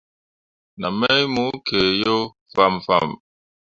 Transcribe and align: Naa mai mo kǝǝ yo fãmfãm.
Naa 0.79 0.95
mai 0.99 1.23
mo 1.33 1.43
kǝǝ 1.67 1.85
yo 2.01 2.15
fãmfãm. 2.53 3.09